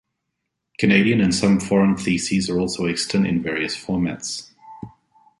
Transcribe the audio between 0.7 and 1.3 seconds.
Canadian